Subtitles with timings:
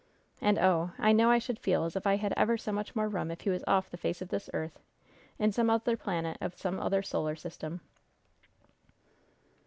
[0.41, 3.07] And, oh, I know I should feel as if I had ever so much more
[3.07, 4.79] room if he was off the face of this earth
[5.37, 7.81] in some other planet of some other solar system."